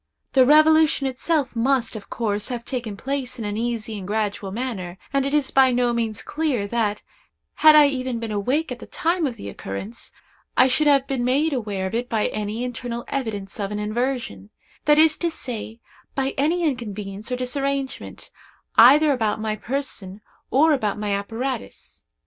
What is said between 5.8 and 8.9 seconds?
means clear that, had I even been awake at the